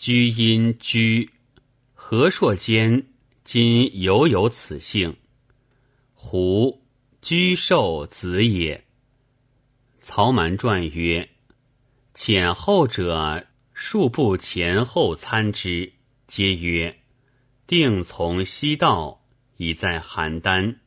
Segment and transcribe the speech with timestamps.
[0.00, 1.28] 居因居，
[1.92, 3.08] 和硕间
[3.44, 5.14] 今犹有此姓。
[6.14, 6.82] 胡
[7.20, 8.86] 居寿子也。
[10.00, 11.28] 曹瞒传曰：
[12.14, 15.92] 前后者数步前后参之，
[16.26, 16.98] 皆曰：
[17.66, 19.22] 定从西道，
[19.58, 20.78] 已在邯郸。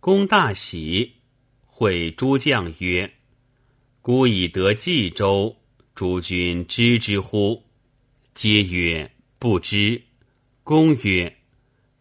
[0.00, 1.16] 公大喜，
[1.66, 3.12] 会诸将曰：
[4.00, 5.54] 孤以得冀州，
[5.94, 7.67] 诸君知之乎？
[8.38, 9.10] 皆曰
[9.40, 10.00] 不知。
[10.62, 11.38] 公曰：“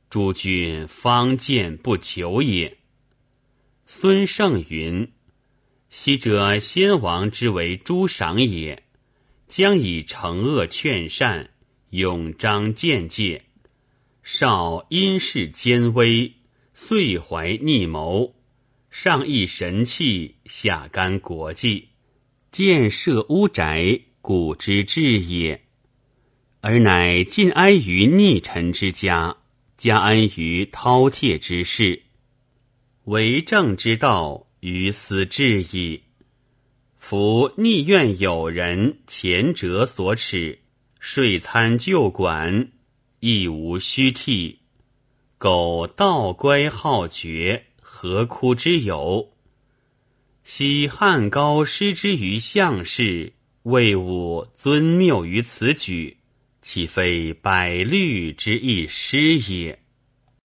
[0.07, 2.77] 诸君方见不求也。”
[3.87, 5.11] 孙胜云
[5.89, 8.83] ：“昔者先王之为诸赏也，
[9.47, 11.49] 将以惩恶劝善，
[11.89, 13.45] 永彰见戒。
[14.21, 16.31] 少因事奸微，
[16.75, 18.35] 遂怀逆谋，
[18.91, 21.87] 上益神器，下干国计，
[22.51, 25.59] 建设屋宅，古之治也。”
[26.69, 29.37] 而乃尽哀于逆臣之家，
[29.77, 32.01] 加安于饕餮之事，
[33.05, 36.03] 为政之道，于斯至矣。
[36.97, 40.59] 夫逆怨友人，前者所耻，
[40.99, 42.73] 税参旧管，
[43.21, 44.59] 亦无虚替。
[45.37, 49.31] 苟道乖好绝，何哭之有？
[50.43, 53.31] 昔汉高失之于相氏，
[53.63, 56.17] 魏武尊谬于此举。
[56.67, 59.79] 岂非百虑之一失也？